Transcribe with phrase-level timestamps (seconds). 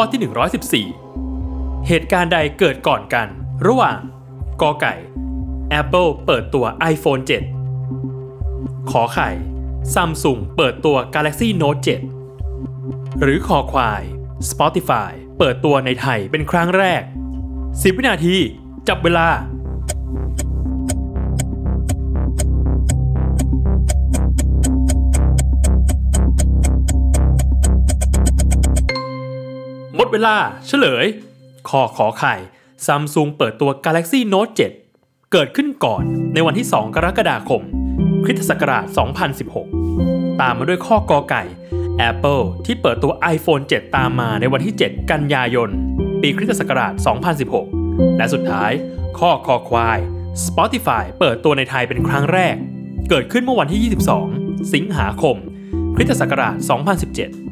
[0.00, 3.28] ข้อที่ 114 เหตุการณ์ใดเกิดก่อนกัน
[3.66, 3.98] ระหว่าง
[4.62, 4.94] กอไก่
[5.80, 7.22] Apple เปิดตัว iPhone
[8.06, 9.30] 7 ขอไข่
[9.94, 11.80] Samsung เปิดตัว Galaxy Note
[12.56, 14.02] 7 หรือคอควาย
[14.50, 17.02] Spotify เปิดตัวในไทยเป็นครั้งแรก
[17.50, 18.36] 10 วินาที
[18.88, 19.28] จับเวลา
[30.00, 31.06] หมดเวลาเฉลย
[31.68, 32.34] คอขอไข่
[32.86, 34.52] Samsung เปิดตัว Galaxy Note
[34.92, 36.02] 7 เกิดขึ้นก่อน
[36.34, 37.62] ในวันที่ 2 กรกฎาคม
[38.24, 38.84] คริสตศักราช
[39.62, 41.42] 2016 ตามมาด้วยข้อกอไก่
[42.08, 45.70] Apple ที่เปิดตัว iPhone 7 ตามมาในวันที่ 7 กันยายน
[46.22, 46.92] ปีคริสตศักราช
[47.54, 48.72] 2016 และสุดท้าย
[49.18, 49.98] ข้อคอควาย
[50.46, 52.56] Spotify เปิดตัวในไทยเป็นครั้งแรก
[53.10, 53.96] เกิดขึ้นเมื่อวันที่
[54.30, 55.36] 22 สิงหาคม
[55.94, 56.54] คริสตศักราช
[57.06, 57.47] 2017